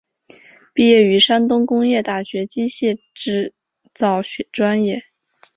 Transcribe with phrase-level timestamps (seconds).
[0.73, 3.53] 毕业于山东工业大学机械制
[3.93, 5.03] 造专业。